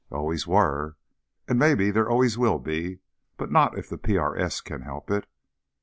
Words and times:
_Always 0.17 0.47
were. 0.47 0.95
_And 1.47 1.57
maybe 1.59 1.91
there 1.91 2.09
always 2.09 2.35
will 2.35 2.57
be—but 2.57 3.51
not 3.51 3.77
if 3.77 3.87
the 3.87 3.99
PRS 3.99 4.63
can 4.65 4.81
help 4.81 5.11
it. 5.11 5.27